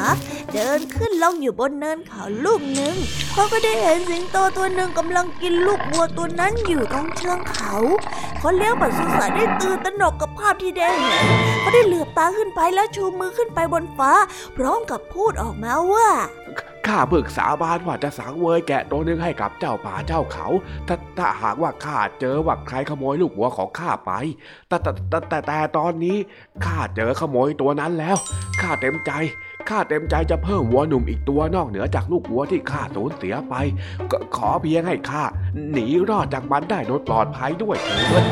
[0.53, 2.95] เดินขึ้นลงอยู่บนเนินเขาลูกหนึ่ง
[3.33, 7.75] เขาก็ได้เห็นสิงโตตัวหนึ่งกำลังกินลูกวัวตัวนั้นอยู่ตรงเชิงเขา
[8.39, 11.25] เขาเลี้ยวปัสสาวะได้ตื่นตระหนกกับภาพที่ได้เห็น
[11.59, 14.11] เขาได้เหลือบตาขึ้นไปแล้วชูมือขึ้นไปบนฟ้า
[14.57, 16.09] พร้อมกับพูดออกมาว่า
[16.87, 20.47] ข้าเบิกสาบานว่าจะสังเวยแกะตัวหนึงให้กับเจ้าป่าเจ้าเขา
[20.87, 24.11] ถ้าถ้าหากว่าข้าเจอว่าใครขโมยลูกวัวของข้าไป
[24.67, 26.17] แต่แต่แต่แต่แต่ตอนนี้
[26.65, 28.17] ข้าเจอขโมยตัวนั้นแล้ว
[28.61, 29.11] ข้าเต็มใจ
[29.69, 33.53] ข้าเต็มใจจะเพิ่มวัวหนุ่มอีกตัวนอกเหนือจากลูกวัวที่ข้าสูญเสียไป
[34.11, 35.23] ก็ขอเพียงให้ข้า
[35.71, 38.23] หนีรอดจากมันได้โดยปลอดภัยด้วยเถิด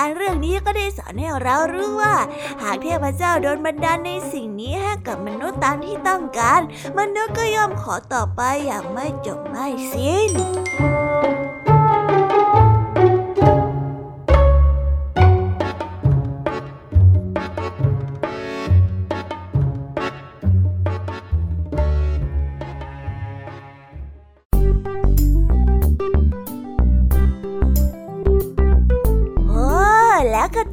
[0.00, 2.14] านเรื่องนี้ก็ได้สอนให้เรารู้ว่า
[2.62, 6.60] หากเทพเจ้าโดนบันดาลในสิ่งนี้ให้กับมนุษย์ตามที่ต้องการ
[6.98, 10.95] มนุษย์ก็ย่อมขอต่อไปอย่างไม่จบไม่สิ้น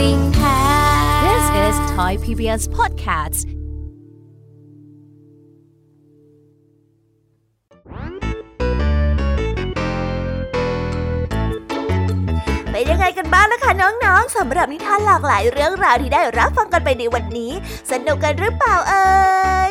[0.00, 0.58] ด้วยใจจริงแท้
[1.26, 3.40] This is Thai PBS Podcast.
[12.70, 17.52] เป็นยังไงกันบ้างล่ะคะน้องๆสำหรับนิทานหลากหลายเรื่องราวที่ได้รับฟังกันไปในวันนี้
[17.90, 19.04] สนุกกันหรือเปล่าเอ่
[19.68, 19.70] ย